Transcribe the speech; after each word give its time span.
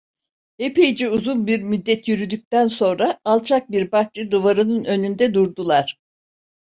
Epeyce 0.59 1.09
uzun 1.09 1.47
bir 1.47 1.61
müddet 1.61 2.07
yürüdükten 2.07 2.67
sonra 2.67 3.19
alçak 3.25 3.71
bir 3.71 3.91
bahçe 3.91 4.31
duvarının 4.31 4.83
önünde 4.85 5.33
durdular. 5.33 5.97